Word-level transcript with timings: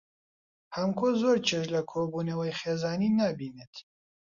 حەمکۆ 0.75 1.09
زۆر 1.21 1.37
چێژ 1.47 1.65
لە 1.75 1.81
کۆبوونەوەی 1.91 2.57
خێزانی 2.59 3.15
نابینێت. 3.19 3.73